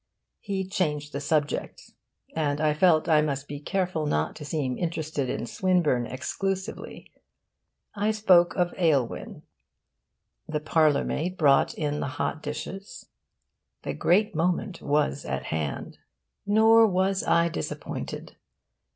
He 0.39 0.67
changed 0.67 1.13
the 1.13 1.21
subject, 1.21 1.91
and 2.35 2.59
I 2.59 2.73
felt 2.73 3.07
I 3.07 3.21
must 3.21 3.47
be 3.47 3.59
careful 3.59 4.07
not 4.07 4.35
to 4.37 4.43
seem 4.45 4.75
interested 4.79 5.29
in 5.29 5.45
Swinburne 5.45 6.07
exclusively. 6.07 7.11
I 7.93 8.09
spoke 8.09 8.55
of 8.55 8.73
'Aylwin.' 8.79 9.43
The 10.47 10.59
parlourmaid 10.59 11.37
brought 11.37 11.75
in 11.75 11.99
the 11.99 12.07
hot 12.17 12.41
dishes. 12.41 13.09
The 13.83 13.93
great 13.93 14.33
moment 14.33 14.81
was 14.81 15.23
at 15.23 15.43
hand. 15.43 15.99
Nor 16.47 16.87
was 16.87 17.23
I 17.23 17.47
disappointed. 17.47 18.37